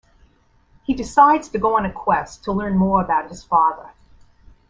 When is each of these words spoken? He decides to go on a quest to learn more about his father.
He 0.81 0.95
decides 0.95 1.49
to 1.49 1.59
go 1.59 1.77
on 1.77 1.85
a 1.85 1.91
quest 1.91 2.43
to 2.45 2.51
learn 2.51 2.75
more 2.75 3.03
about 3.03 3.29
his 3.29 3.43
father. 3.43 3.91